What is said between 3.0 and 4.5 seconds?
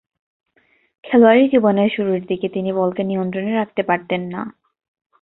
নিয়ন্ত্রণে রাখতে পারতেন না।